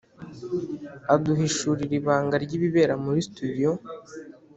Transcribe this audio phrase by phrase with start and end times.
[1.13, 3.69] aduhishurira ibanga ry'ibibera muri studio.